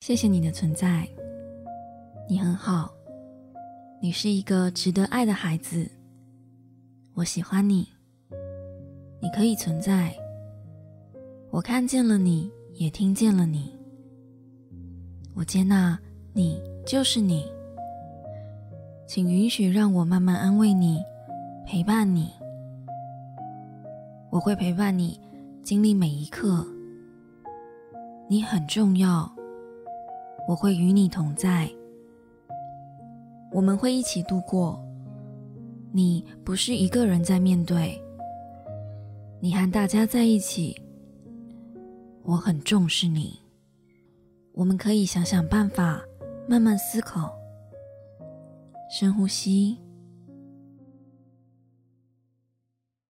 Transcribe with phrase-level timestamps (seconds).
[0.00, 1.06] 谢谢你的存在，
[2.26, 2.90] 你很好，
[4.00, 5.86] 你是一个值得爱的孩子，
[7.12, 7.86] 我喜欢你，
[9.20, 10.10] 你可以存在，
[11.50, 13.78] 我看见了你，也听见了你，
[15.34, 15.98] 我接纳
[16.32, 17.44] 你就是你，
[19.06, 21.04] 请允许让我慢慢安慰你，
[21.66, 22.30] 陪伴你，
[24.30, 25.20] 我会陪伴你
[25.62, 26.66] 经历每一刻，
[28.30, 29.30] 你很重要。
[30.48, 31.70] 我会与你同在，
[33.52, 34.82] 我们会一起度过。
[35.92, 38.00] 你不是一个人在面对，
[39.40, 40.80] 你和大家在一起。
[42.22, 43.40] 我很重视你，
[44.52, 46.00] 我们可以想想办法，
[46.48, 47.32] 慢慢思考，
[48.90, 49.78] 深呼吸。